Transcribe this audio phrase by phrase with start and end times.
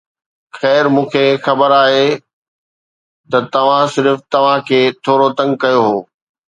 [0.57, 2.07] خير، مون کي خبر آهي
[3.29, 5.97] ته توهان صرف توهان کي ٿورو تنگ ڪيو هو